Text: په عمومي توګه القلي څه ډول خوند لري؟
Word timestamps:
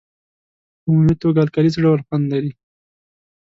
په 0.83 0.87
عمومي 0.89 1.15
توګه 1.21 1.39
القلي 1.41 1.69
څه 1.75 1.79
ډول 1.85 1.99
خوند 2.05 2.25
لري؟ 2.33 2.51